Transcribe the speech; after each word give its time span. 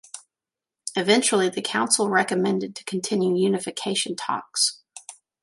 Eventually 0.95 1.47
the 1.49 1.61
council 1.61 2.09
recommended 2.09 2.75
to 2.75 2.83
continue 2.85 3.35
unification 3.37 4.15
talks. 4.15 4.81